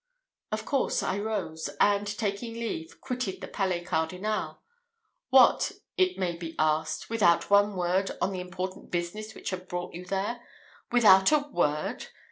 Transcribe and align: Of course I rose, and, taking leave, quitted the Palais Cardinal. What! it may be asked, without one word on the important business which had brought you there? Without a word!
Of 0.51 0.65
course 0.65 1.03
I 1.03 1.19
rose, 1.19 1.69
and, 1.79 2.07
taking 2.07 2.55
leave, 2.55 2.99
quitted 3.01 3.39
the 3.39 3.47
Palais 3.47 3.83
Cardinal. 3.83 4.63
What! 5.29 5.73
it 5.95 6.17
may 6.17 6.35
be 6.35 6.55
asked, 6.57 7.07
without 7.07 7.51
one 7.51 7.75
word 7.75 8.09
on 8.19 8.31
the 8.31 8.39
important 8.41 8.89
business 8.89 9.35
which 9.35 9.51
had 9.51 9.67
brought 9.67 9.93
you 9.93 10.03
there? 10.03 10.43
Without 10.91 11.31
a 11.31 11.47
word! 11.53 12.07